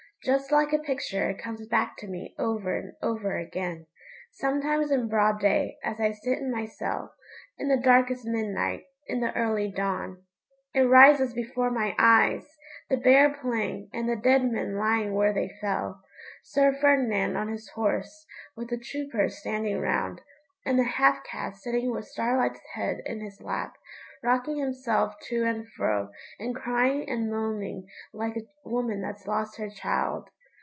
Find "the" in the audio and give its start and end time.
7.69-7.81, 9.19-9.35, 12.87-12.97, 14.07-14.15, 18.69-18.77, 20.77-20.83